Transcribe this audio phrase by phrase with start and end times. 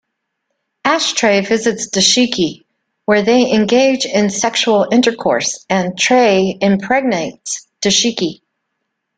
[0.83, 2.65] Ashtray visits Dashiki
[3.05, 8.41] where they engage in sexual intercourse and Tray impregnates Dashiki.